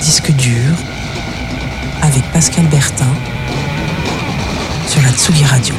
[0.00, 0.74] Disque dur
[2.00, 3.12] avec Pascal Bertin
[4.88, 5.74] sur la Tsugi Radio.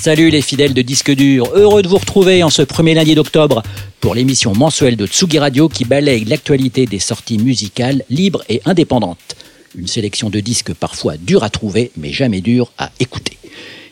[0.00, 3.62] Salut les fidèles de Disque Dur, heureux de vous retrouver en ce premier lundi d'octobre
[4.00, 9.36] pour l'émission mensuelle de Tsugi Radio qui balaye l'actualité des sorties musicales libres et indépendantes.
[9.76, 13.38] Une sélection de disques parfois durs à trouver mais jamais durs à écouter.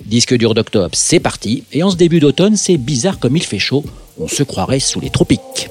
[0.05, 3.59] Disque dur d'octobre, c'est parti, et en ce début d'automne, c'est bizarre comme il fait
[3.59, 3.85] chaud,
[4.19, 5.69] on se croirait sous les tropiques.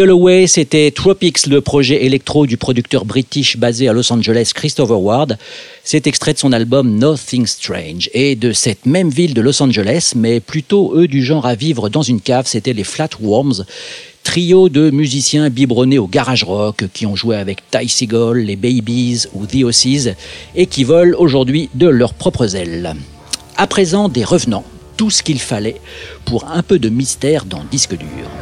[0.00, 5.36] Away, c'était Tropics, le projet électro du producteur british basé à Los Angeles, Christopher Ward.
[5.84, 8.08] C'est extrait de son album Nothing Strange.
[8.14, 11.88] Et de cette même ville de Los Angeles, mais plutôt eux du genre à vivre
[11.88, 13.64] dans une cave, c'était les Flatworms.
[14.22, 19.26] Trio de musiciens biberonnés au garage rock qui ont joué avec Ty Seagull, les Babies
[19.34, 20.08] ou The Ossies
[20.54, 22.94] et qui volent aujourd'hui de leurs propres ailes.
[23.56, 24.64] À présent, des revenants,
[24.96, 25.80] tout ce qu'il fallait
[26.24, 28.41] pour un peu de mystère dans Disque dur.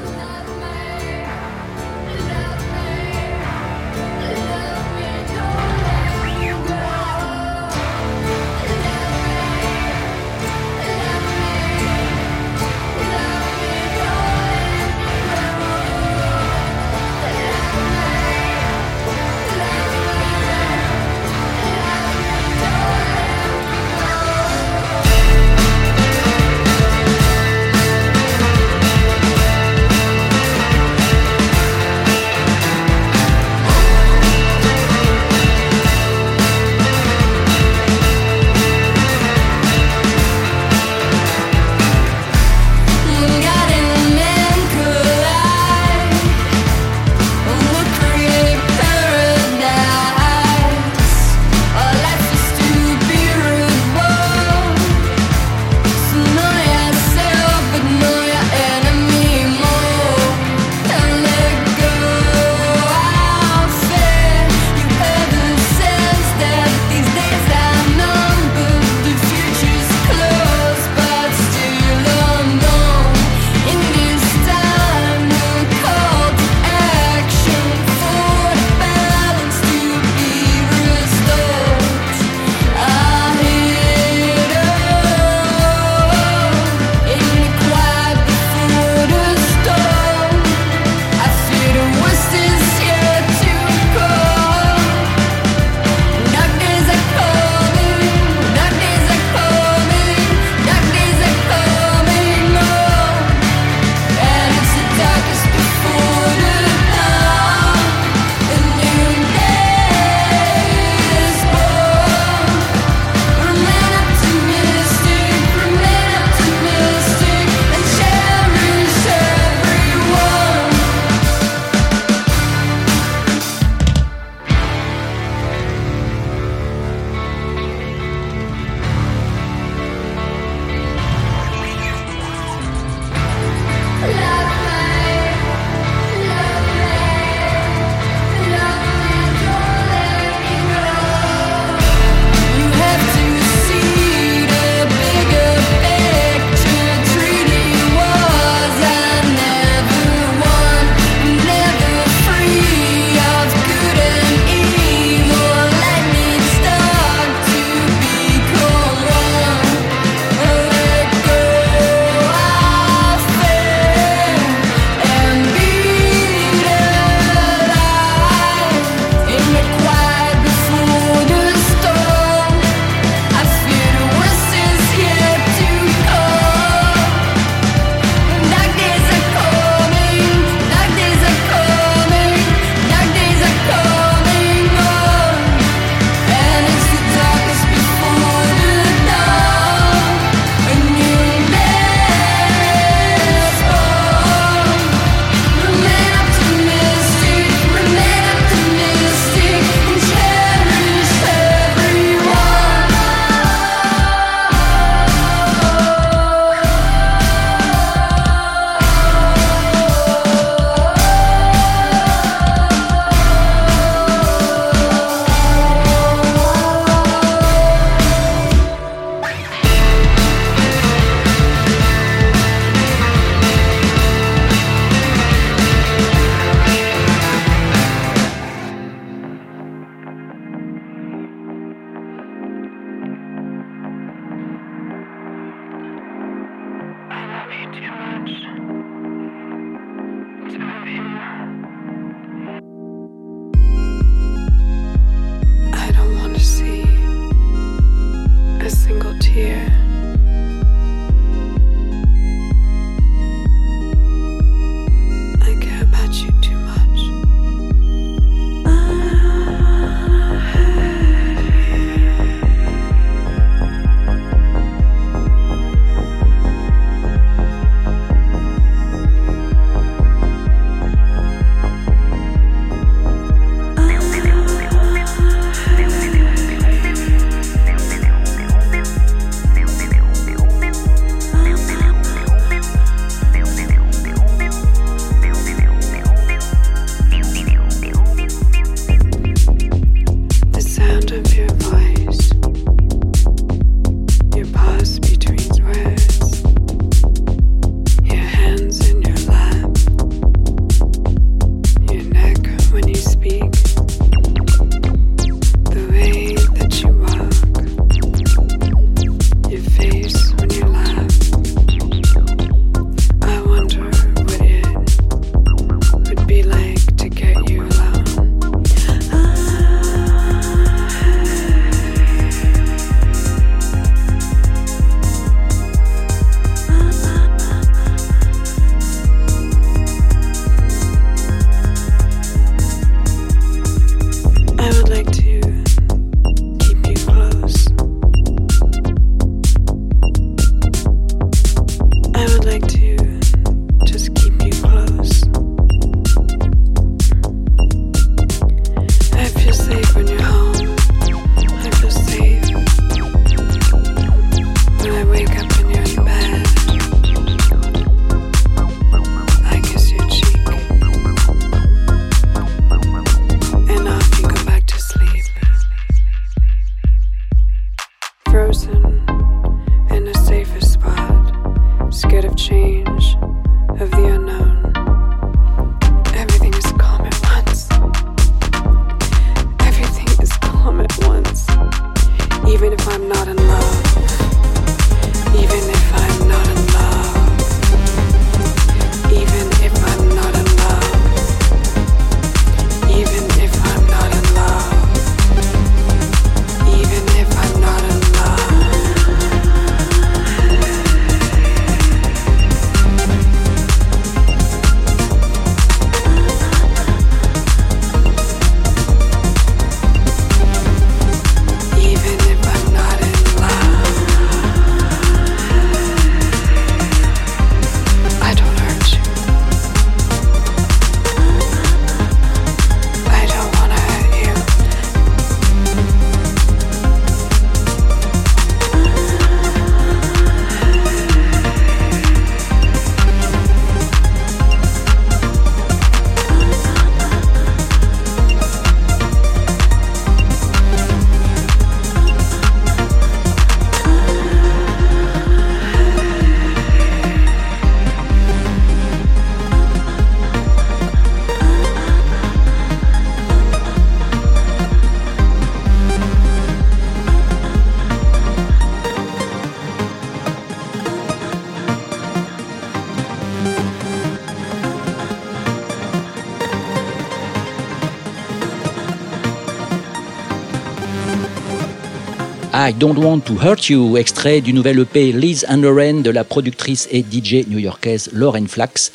[472.71, 476.87] I Don't Want to Hurt You, extrait du nouvel EP Liz and de la productrice
[476.93, 478.93] et DJ new-yorkaise Lauren Flax,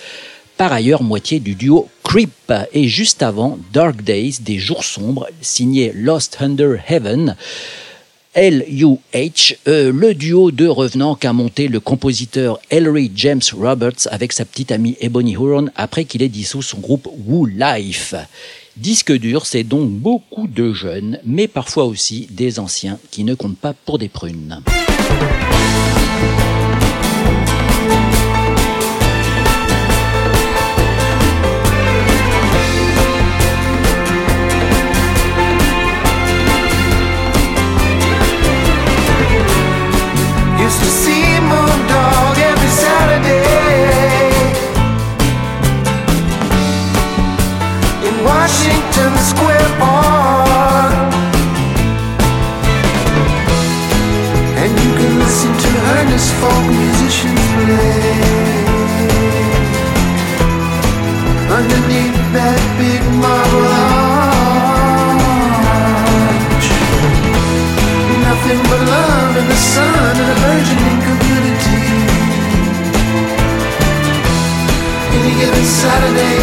[0.55, 5.91] par ailleurs moitié du duo Creep, et juste avant Dark Days, des jours sombres, signé
[5.93, 7.35] Lost Under Heaven.
[8.35, 14.43] L.U.H., euh, le duo de revenants qu'a monté le compositeur Ellery James Roberts avec sa
[14.43, 18.13] petite amie Ebony Huron après qu'il ait dissous son groupe Woo Life.
[18.75, 23.57] Disque dur, c'est donc beaucoup de jeunes, mais parfois aussi des anciens qui ne comptent
[23.57, 24.61] pas pour des prunes.
[75.65, 76.34] Saturday.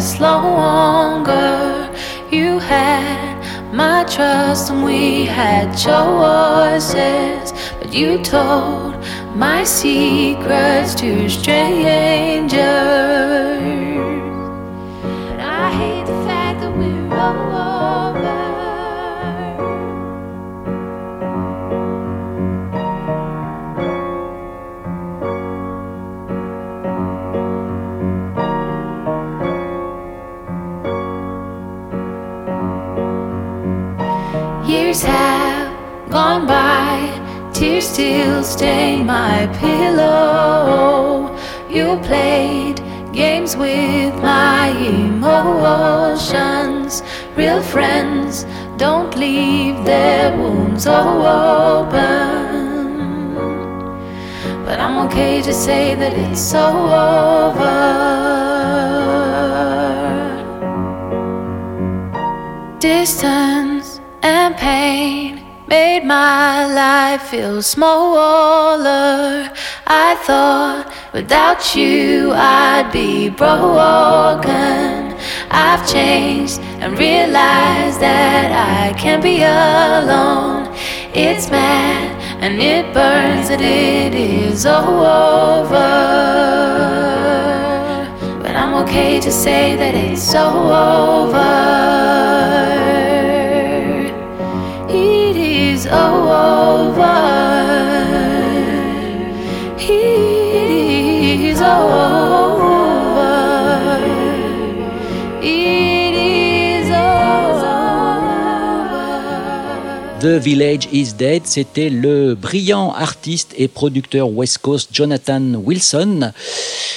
[0.00, 1.90] no longer.
[2.30, 3.36] You had
[3.74, 8.96] my trust and we had choices, but you told
[9.36, 12.60] my secrets to strangers.
[39.60, 41.36] Pillow.
[41.68, 42.80] You played
[43.12, 44.68] games with my
[44.98, 46.22] emotions.
[47.36, 48.46] Real friends
[48.76, 52.30] don't leave their wounds open.
[54.64, 56.66] But I'm okay to say that it's so
[57.08, 57.78] over.
[62.78, 65.39] Distance and pain
[65.70, 69.48] made my life feel smaller.
[69.86, 75.14] I thought without you I'd be broken.
[75.48, 80.74] I've changed and realized that I can't be alone.
[81.14, 85.92] It's mad and it burns that it is over.
[88.42, 91.40] But I'm okay to say that it's over.
[110.20, 116.32] The Village is Dead, c'était le brillant artiste et producteur West Coast Jonathan Wilson.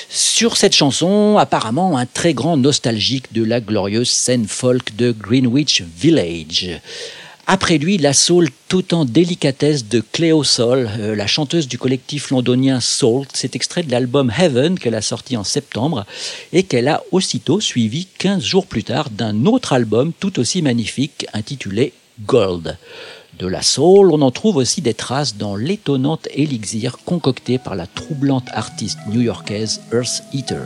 [0.10, 5.84] Sur cette chanson, apparemment un très grand nostalgique de la glorieuse scène folk de Greenwich
[5.98, 6.82] Village.
[7.46, 12.30] Après lui, la soul tout en délicatesse de Cleo Soul, euh, la chanteuse du collectif
[12.30, 13.26] londonien Soul.
[13.34, 16.06] C'est extrait de l'album Heaven qu'elle a sorti en septembre
[16.54, 21.26] et qu'elle a aussitôt suivi 15 jours plus tard d'un autre album tout aussi magnifique
[21.34, 21.92] intitulé
[22.26, 22.78] Gold.
[23.40, 27.88] De la soul, on en trouve aussi des traces dans l'étonnante élixir concocté par la
[27.88, 30.66] troublante artiste new-yorkaise Earth Eater.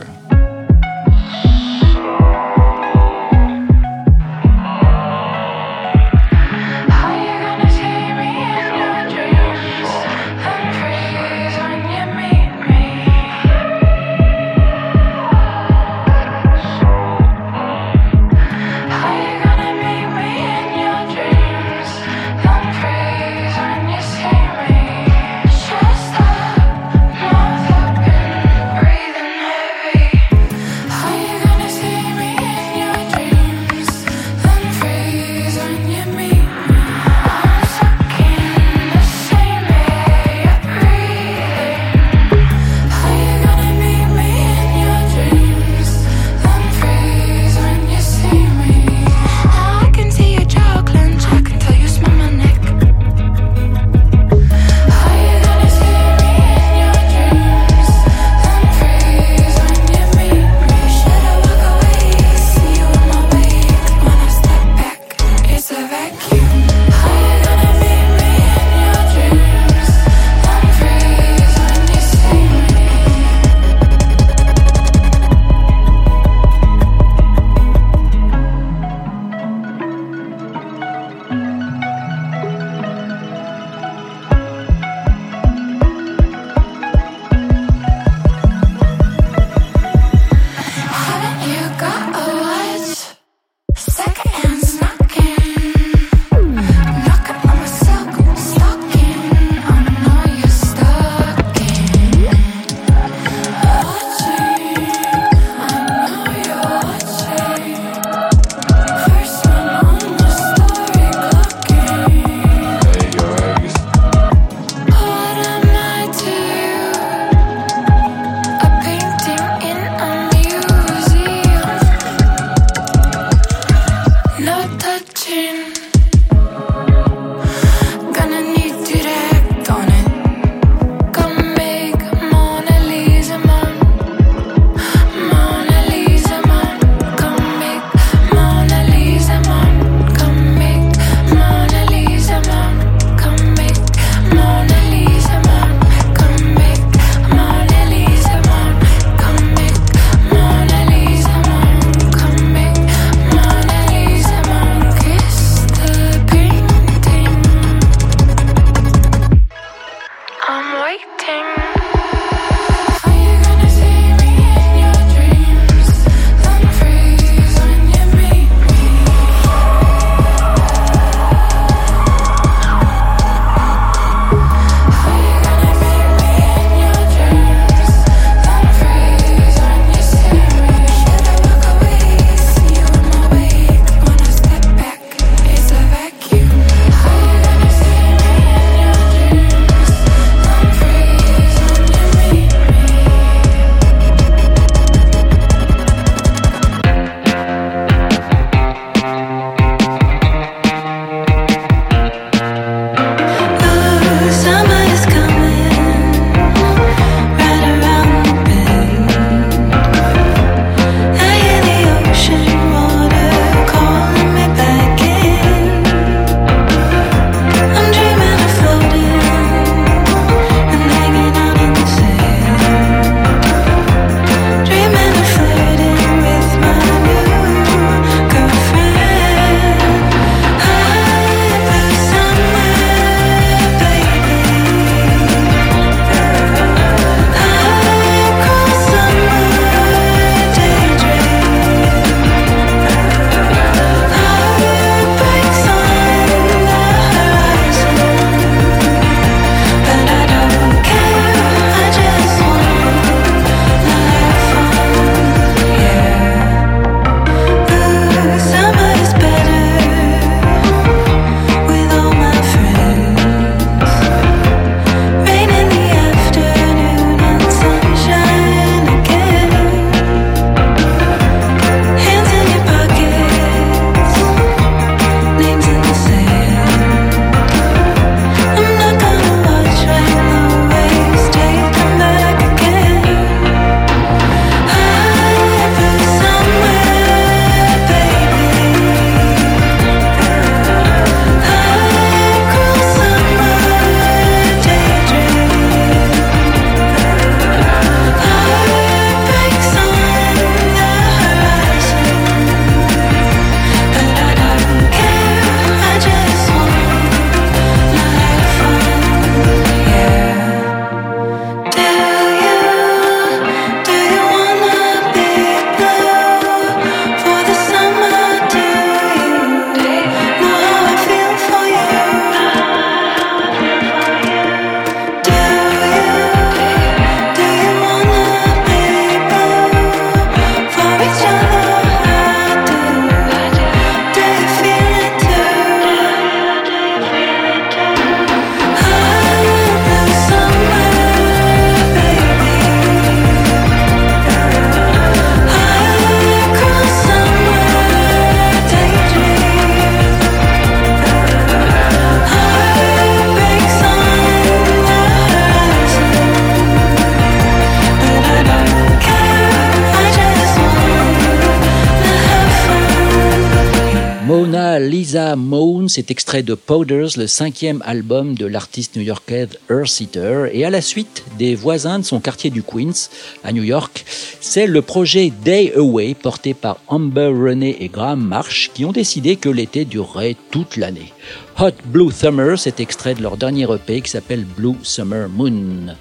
[365.88, 370.18] Moon, c'est extrait de Powders, le cinquième album de l'artiste new-yorkaise Earth
[370.52, 373.08] Et à la suite des voisins de son quartier du Queens,
[373.42, 374.04] à New York,
[374.40, 379.36] c'est le projet Day Away, porté par Amber Renee et Graham Marsh, qui ont décidé
[379.36, 381.12] que l'été durerait toute l'année.
[381.58, 385.94] Hot Blue Summer, c'est extrait de leur dernier EP qui s'appelle Blue Summer Moon.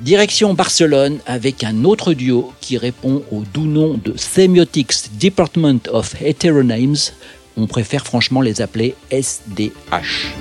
[0.00, 6.20] Direction Barcelone avec un autre duo qui répond au doux nom de Semiotics Department of
[6.20, 7.12] Heteronames.
[7.56, 10.34] On préfère franchement les appeler SDH.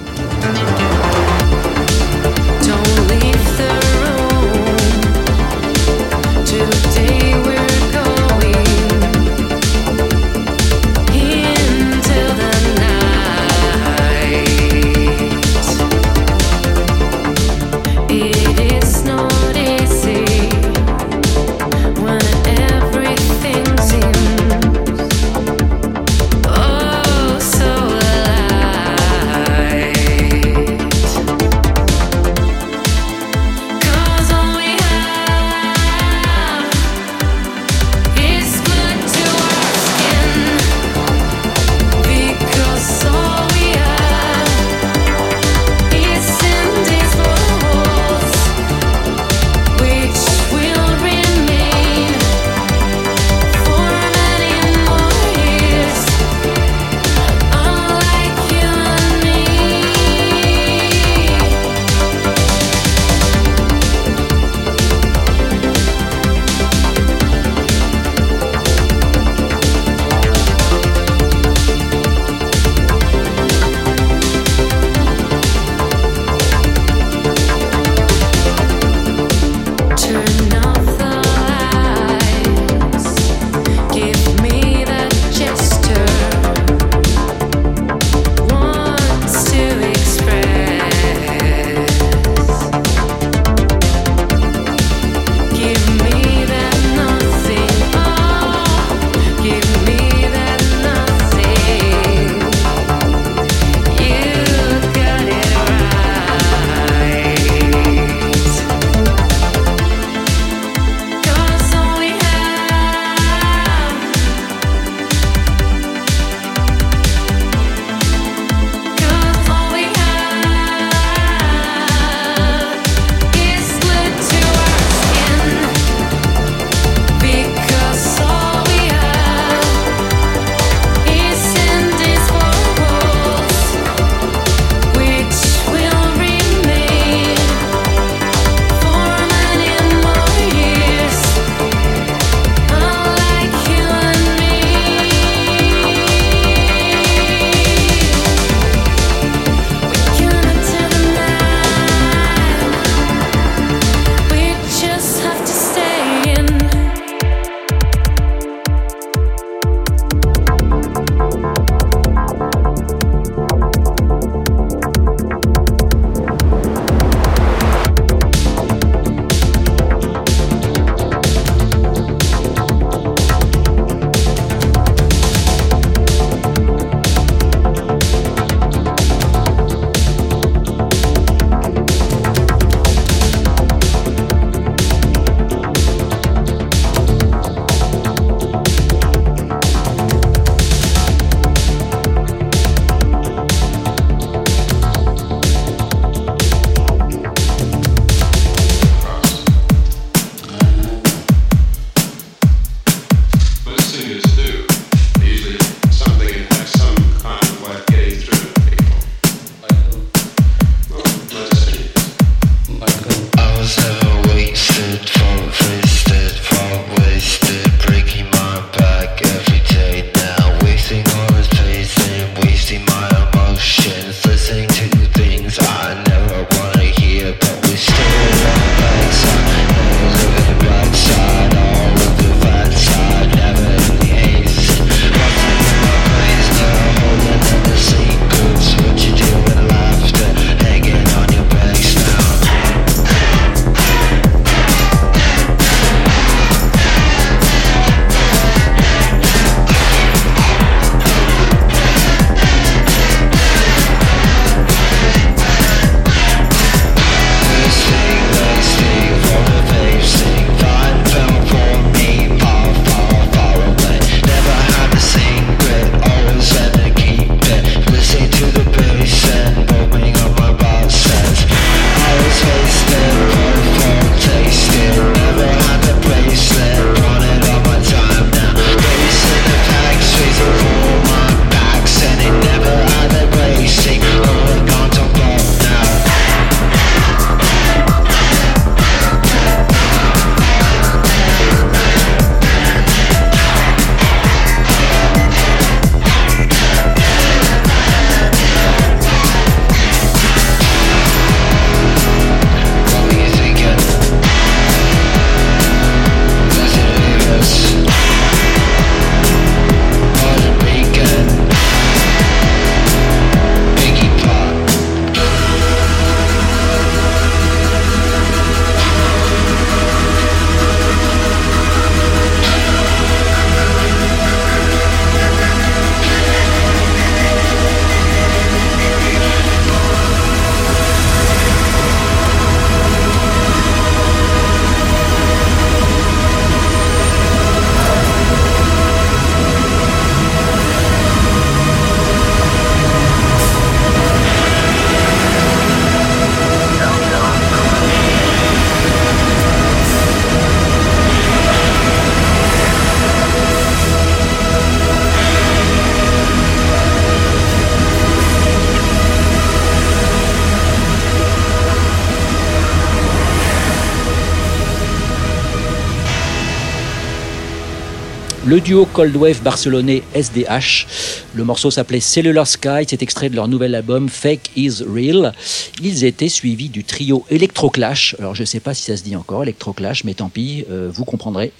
[368.54, 370.85] Le duo Cold Wave barcelonais SDH.
[371.33, 375.33] Le morceau s'appelait Cellular Sky, c'est extrait de leur nouvel album Fake is Real.
[375.81, 378.15] Ils étaient suivis du trio Electroclash.
[378.19, 380.91] Alors je ne sais pas si ça se dit encore, Electroclash, mais tant pis, euh,
[380.93, 381.51] vous comprendrez.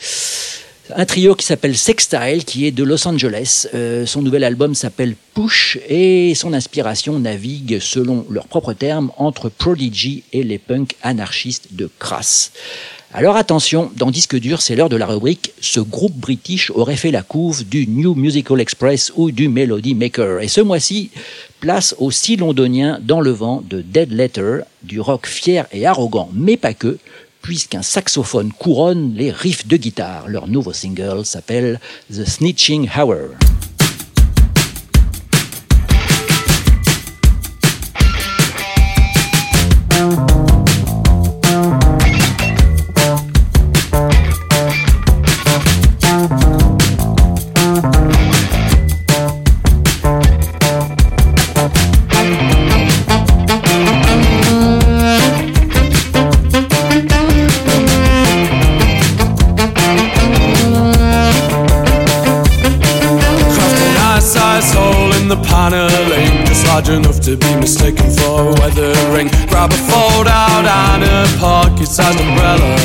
[0.96, 3.68] Un trio qui s'appelle Sextile, qui est de Los Angeles.
[3.74, 9.50] Euh, son nouvel album s'appelle Push et son inspiration navigue, selon leurs propres termes, entre
[9.50, 12.52] Prodigy et les punks anarchistes de Crass.
[13.16, 17.12] Alors attention, dans Disque dur, c'est l'heure de la rubrique Ce groupe british aurait fait
[17.12, 20.42] la couve du New Musical Express ou du Melody Maker.
[20.42, 21.12] Et ce mois-ci,
[21.60, 26.28] place au si londonien dans le vent de Dead Letter, du rock fier et arrogant,
[26.34, 26.98] mais pas que,
[27.44, 30.28] puisqu'un saxophone couronne les riffs de guitare.
[30.28, 31.80] Leur nouveau single s'appelle
[32.12, 33.36] The Snitching Hour.
[67.24, 69.32] To be mistaken for a weathering.
[69.48, 72.76] Grab a fold out and a pocket sized umbrella.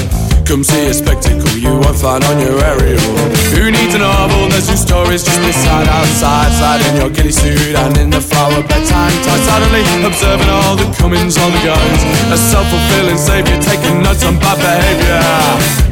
[0.46, 3.02] Come see a spectacle you won't find on your aerial.
[3.50, 4.48] Who needs a novel?
[4.48, 6.54] There's two stories just beside outside.
[6.54, 9.42] Slide in your ghillie suit and in the flower bedtime time.
[9.42, 12.02] Suddenly observing all the comings, all the goings.
[12.30, 15.18] A self fulfilling savior taking notes on bad behavior.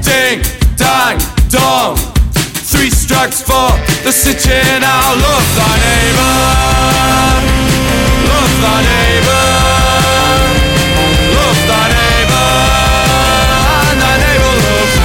[0.07, 0.39] Ding,
[0.79, 1.19] dang,
[1.51, 2.16] dong.
[2.77, 3.73] Three strikes for
[4.05, 5.17] the stitching out.
[5.17, 6.35] Love thy neighbor.
[8.29, 9.47] Love thy neighbor.
[11.37, 12.49] Love thy neighbor.
[13.89, 14.97] And thy neighbor loves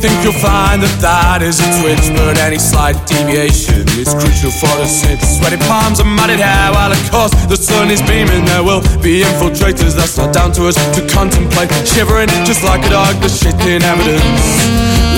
[0.00, 1.60] think you'll find that that is
[1.98, 5.26] but any slight deviation is crucial for the synth.
[5.26, 8.44] Sweaty palms and matted hair, while of course the sun is beaming.
[8.46, 11.70] There will be infiltrators, that's not down to us to contemplate.
[11.82, 14.46] Shivering just like a dog, the shit in evidence.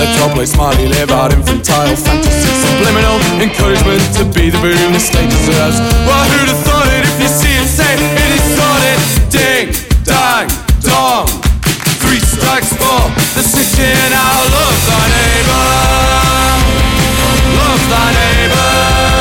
[0.00, 2.64] Let's all play smiley, live out infantile fantasies.
[2.64, 5.76] Subliminal encouragement to be the boom the state deserves.
[6.08, 8.51] Well, who'd have thought it if you see it, say it is
[12.42, 13.02] strikes for
[13.34, 14.46] the stitching out.
[14.50, 15.66] Love thy neighbor.
[17.58, 19.11] Love thy neighbor.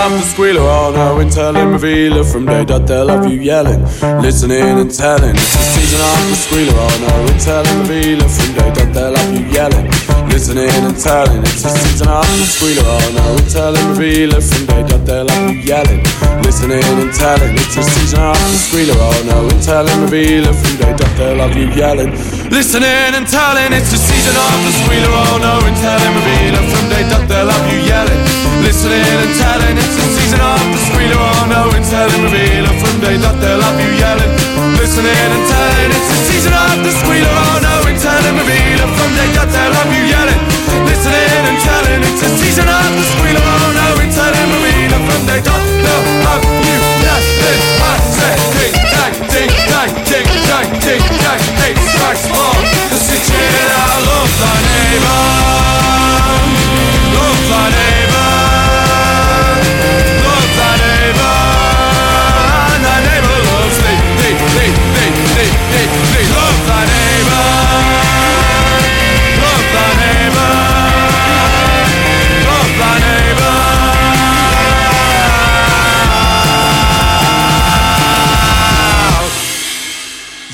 [0.00, 3.40] The of the squealer, oh no, and telling revealer from day dot they'll have you
[3.40, 3.82] yelling,
[4.22, 5.36] listening and telling.
[5.36, 9.16] It's the season of the squealer, oh no, and telling revealer from day dot they'll
[9.16, 9.86] have you yelling,
[10.32, 11.42] listening and telling.
[11.42, 15.28] It's the season of the squealer, oh no, and telling revealer from day dot they'll
[15.28, 16.00] have you yelling,
[16.44, 17.52] listening and telling.
[17.60, 21.40] It's the season of the squealer, oh no, and telling revealer from day dot they'll
[21.44, 22.10] have you yelling,
[22.48, 23.72] listening and telling.
[23.72, 27.52] It's the season of the squealer, oh no, and telling revealer from day dot they'll
[27.52, 28.20] have you yelling,
[28.62, 29.76] listening and telling.
[29.76, 33.60] It's the season of the squealer, oh no, and telling revealer from day dot they'll
[33.60, 34.32] have you yelling,
[34.76, 35.90] listening and telling.
[35.90, 39.74] It's the season of the squealer, oh no, and telling revealer from day dot they'll
[39.74, 40.40] have you yelling,
[40.84, 42.00] listening and telling.
[42.04, 46.04] It's the season of the squealer, oh no, and telling revealer from day dot they'll
[46.28, 47.40] have you yelling.
[47.80, 52.89] I say ding dang, ding dang, ding dang, ding dang, eight strikes for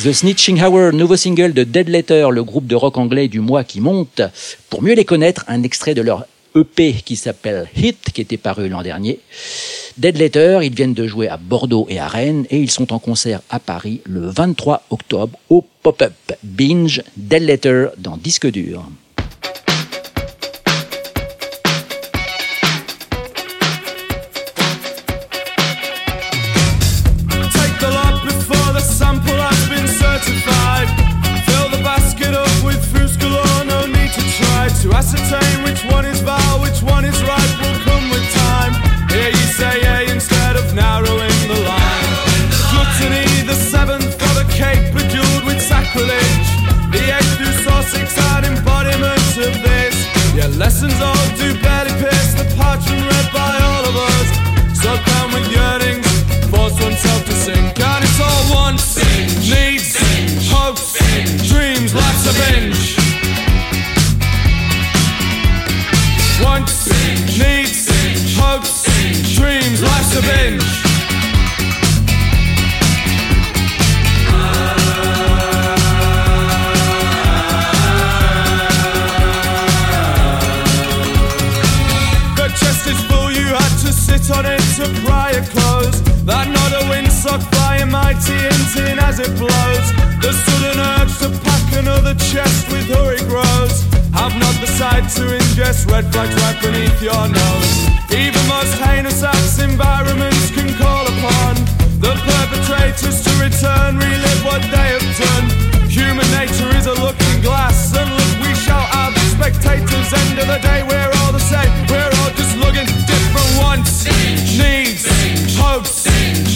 [0.07, 3.65] The Snitching Hour, nouveau single de Dead Letter, le groupe de rock anglais du mois
[3.65, 4.21] qui monte.
[4.71, 8.69] Pour mieux les connaître, un extrait de leur EP qui s'appelle Hit, qui était paru
[8.69, 9.19] l'an dernier.
[9.99, 13.01] Dead Letter, ils viennent de jouer à Bordeaux et à Rennes et ils sont en
[13.01, 16.13] concert à Paris le 23 octobre au Pop-Up.
[16.45, 18.87] Binge, Dead Letter dans Disque Dur.
[50.57, 54.29] Lessons all do barely pierce the parchment read by all of us.
[54.81, 56.07] So down with yearnings,
[56.49, 57.79] force oneself to sink.
[57.79, 58.97] And it's all wants,
[59.51, 59.95] needs,
[60.51, 60.97] hopes,
[61.47, 62.97] dreams, life's a binge.
[66.43, 66.89] Wants,
[67.39, 67.91] needs,
[68.35, 68.85] hopes,
[69.37, 70.66] dreams, life's a binge.
[88.25, 89.87] Hinting as it blows.
[90.23, 93.85] The sudden urge to pack another chest with hurry grows.
[94.17, 97.73] Have not the sight to ingest red flags right beneath your nose.
[98.11, 101.55] Even most heinous acts environments can call upon
[102.01, 105.47] the perpetrators to return, relive what they have done.
[105.89, 110.13] Human nature is a looking glass, and look, we shall have spectators.
[110.13, 111.71] End of the day, we're all the same.
[111.89, 114.05] We're all just looking different wants,
[114.57, 115.05] needs,
[115.57, 116.05] hopes,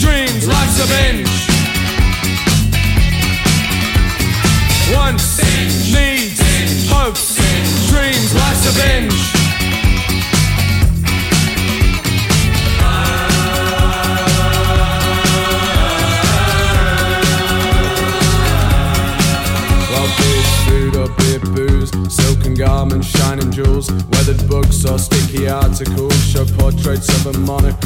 [0.01, 0.47] dreams.
[0.47, 1.29] Life's a binge.
[4.95, 5.37] Wants,
[5.93, 6.41] needs,
[6.89, 7.35] hopes,
[7.89, 8.33] dreams.
[8.33, 9.21] Life's a binge.
[19.91, 27.35] Well, beers, booze, silken garments, shining jewels, weathered books or sticky articles show portraits of
[27.35, 27.79] a monarch.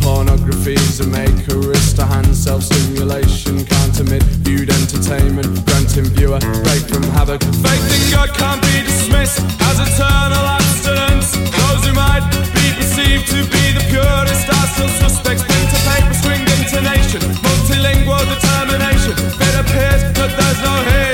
[0.00, 7.02] Pornography's a maker, wrist to hand, self-stimulation, can't omit, viewed entertainment, granting viewer, break from
[7.14, 7.42] havoc.
[7.62, 11.32] Faith in God can't be dismissed as eternal abstinence.
[11.32, 12.24] Those who might
[12.56, 15.42] be perceived to be the purest are still suspects.
[15.42, 19.14] To paper, swing intonation, multilingual determination.
[19.38, 21.11] It appears that there's no hinge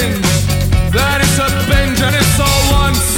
[2.38, 3.17] so unfair.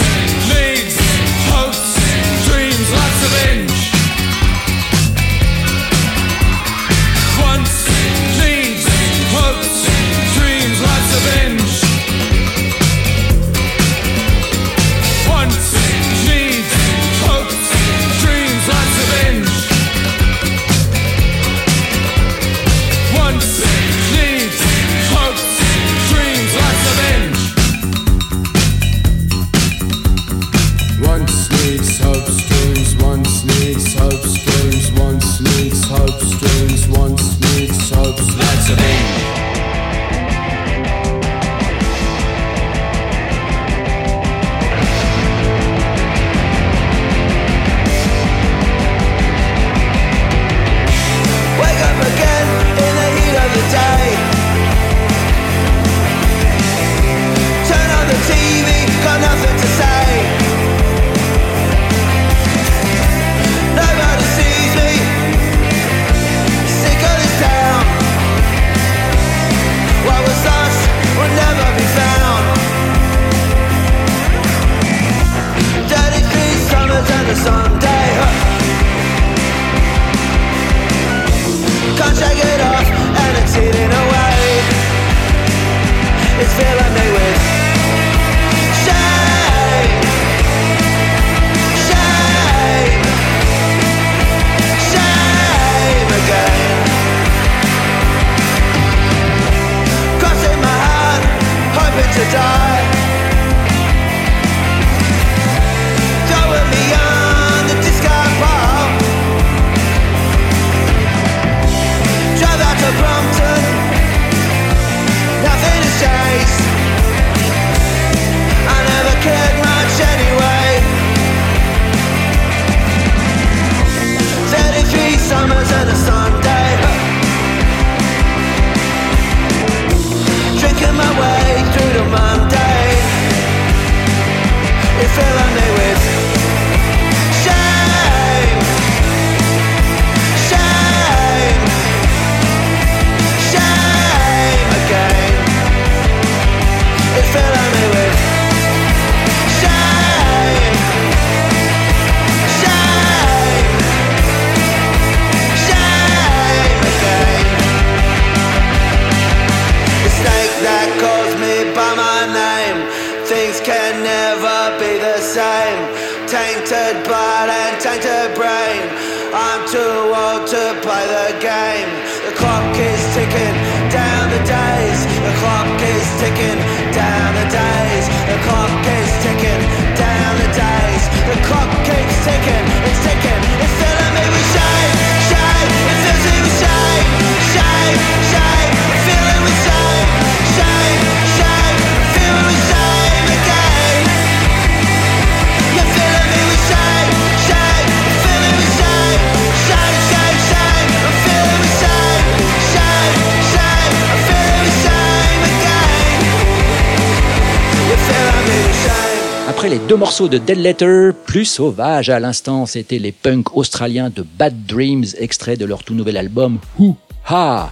[210.11, 215.05] Morceaux de Dead Letter, plus sauvage à l'instant, c'était les punks australiens de Bad Dreams,
[215.17, 216.97] extrait de leur tout nouvel album Who
[217.29, 217.71] Ha.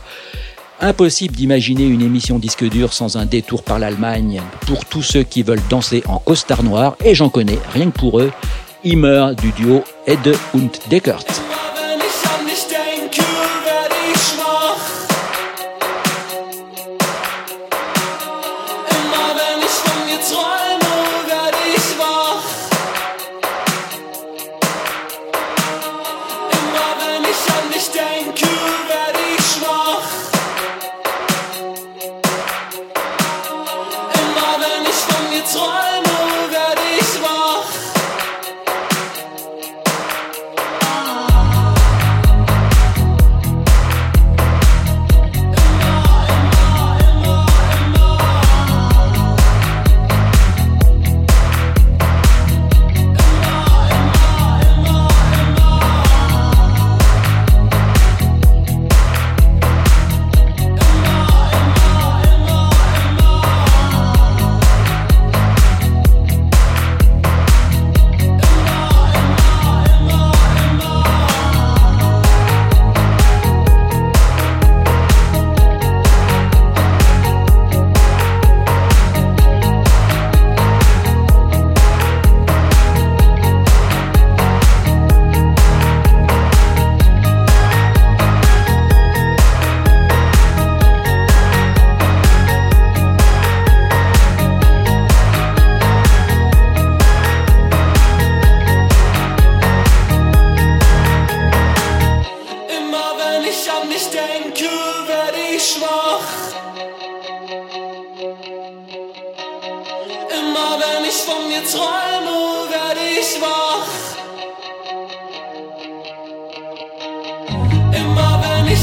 [0.81, 5.43] Impossible d'imaginer une émission disque dur sans un détour par l'Allemagne pour tous ceux qui
[5.43, 8.31] veulent danser en costard noir, et j'en connais, rien que pour eux,
[8.85, 11.25] Immer du duo Ed und Deckert.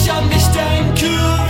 [0.06, 1.45] ich an dich denke.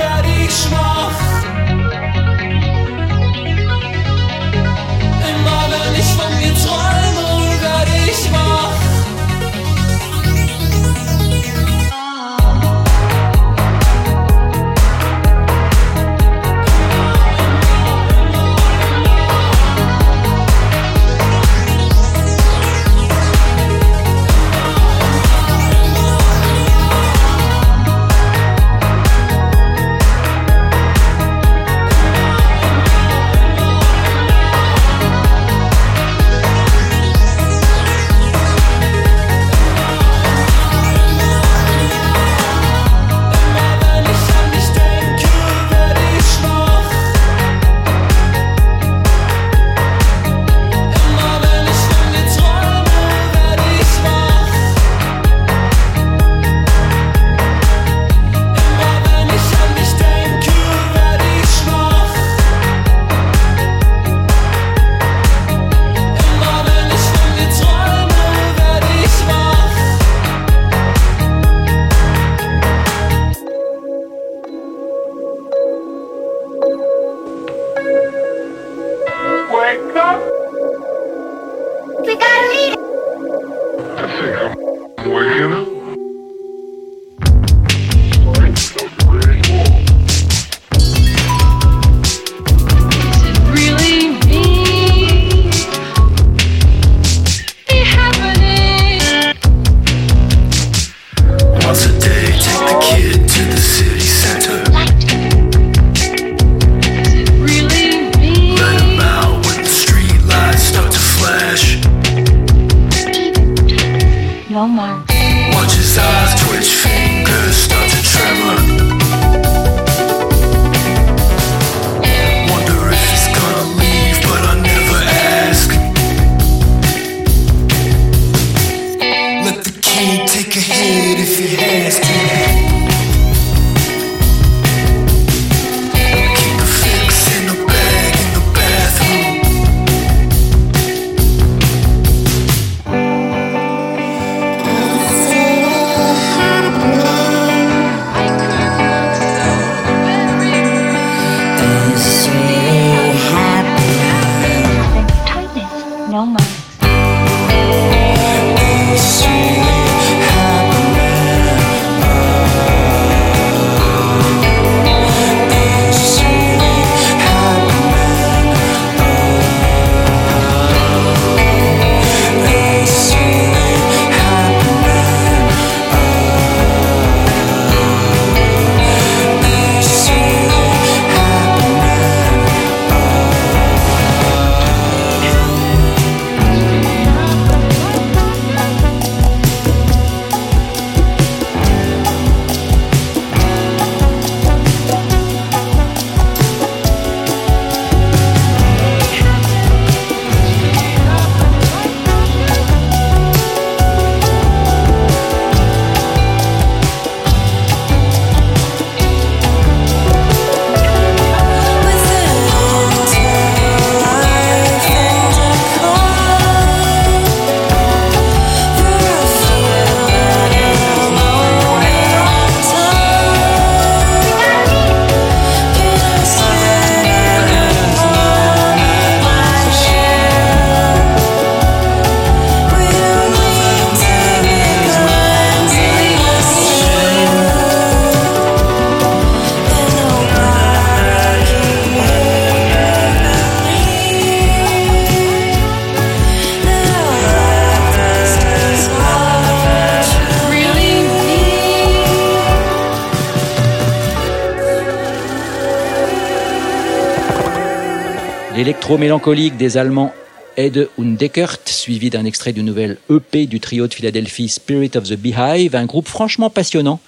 [258.86, 260.14] L'électro-mélancolique des Allemands
[260.58, 265.06] Ed und Deckert, suivi d'un extrait du nouvel EP du trio de Philadelphie Spirit of
[265.06, 267.00] the Beehive, un groupe franchement passionnant,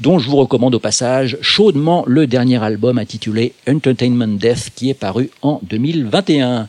[0.00, 4.94] dont je vous recommande au passage chaudement le dernier album intitulé Entertainment Death qui est
[4.94, 6.68] paru en 2021.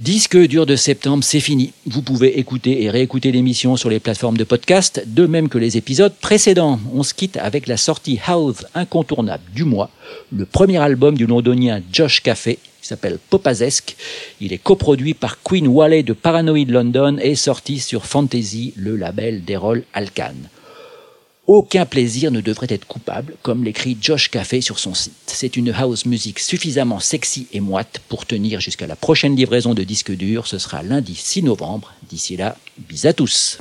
[0.00, 1.74] Disque dur de septembre, c'est fini.
[1.84, 5.76] Vous pouvez écouter et réécouter l'émission sur les plateformes de podcast, de même que les
[5.76, 6.80] épisodes précédents.
[6.94, 9.90] On se quitte avec la sortie House incontournable du mois,
[10.34, 13.96] le premier album du londonien Josh Café, qui s'appelle Popazesque.
[14.42, 19.42] Il est coproduit par Queen Wally de Paranoid London et sorti sur Fantasy, le label
[19.42, 20.34] d'Errol Alkan.
[21.46, 25.14] Aucun plaisir ne devrait être coupable, comme l'écrit Josh Café sur son site.
[25.24, 29.82] C'est une house music suffisamment sexy et moite pour tenir jusqu'à la prochaine livraison de
[29.82, 30.46] disques durs.
[30.46, 31.94] Ce sera lundi 6 novembre.
[32.10, 33.56] D'ici là, bis à tous.